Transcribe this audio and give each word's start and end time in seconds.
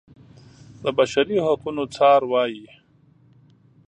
د 0.83 0.85
بشري 0.97 1.37
حقونو 1.45 1.83
څار 1.95 2.21
وايي. 2.31 2.67